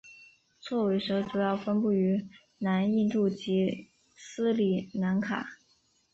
[0.59, 5.47] 锉尾蛇主要分布于南印度及斯里兰卡。